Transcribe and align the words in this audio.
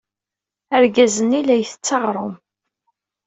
Argaz-nni 0.75 1.41
la 1.45 1.55
ittett 1.57 1.95
aɣrum. 1.95 2.33